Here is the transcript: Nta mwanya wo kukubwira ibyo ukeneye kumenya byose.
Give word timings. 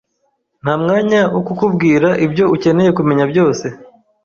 Nta 0.63 0.73
mwanya 0.81 1.21
wo 1.33 1.41
kukubwira 1.47 2.09
ibyo 2.25 2.45
ukeneye 2.55 2.91
kumenya 2.97 3.23
byose. 3.31 3.65